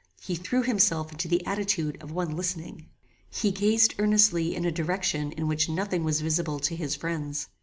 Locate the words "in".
4.55-4.65, 5.33-5.47